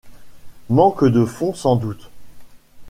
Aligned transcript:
Manque 0.71 1.03
de 1.05 1.25
fonds 1.25 1.53
sans 1.53 1.75
doute. 1.75 2.09